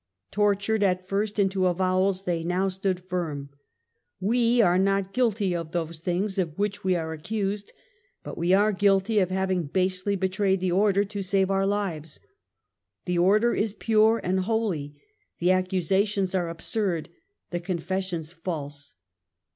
Tortured 0.31 0.81
at 0.81 1.01
the 1.01 1.05
first 1.07 1.37
into 1.37 1.67
avowals 1.67 2.23
they 2.23 2.43
now 2.43 2.69
stood 2.69 3.01
firm." 3.01 3.51
We 4.33 4.59
are 4.59 4.79
not 4.79 5.13
guilty 5.13 5.55
of 5.55 5.73
those 5.73 5.99
things 5.99 6.39
of 6.39 6.57
which 6.57 6.83
we 6.83 6.95
are 6.95 7.13
accused, 7.13 7.71
but 8.23 8.35
we 8.35 8.51
are 8.51 8.71
guilty 8.71 9.19
of 9.19 9.29
having 9.29 9.67
basely 9.67 10.15
betrayed 10.15 10.59
the 10.59 10.71
Order 10.71 11.03
to 11.03 11.21
save 11.21 11.51
our 11.51 11.67
lives. 11.67 12.19
The 13.05 13.19
Order 13.19 13.53
is 13.53 13.73
pure 13.73 14.19
and 14.23 14.39
holy, 14.39 14.99
the 15.37 15.51
accusations 15.51 16.33
are 16.33 16.49
absurd, 16.49 17.09
the 17.51 17.59
confessions 17.59 18.31
false." 18.31 18.95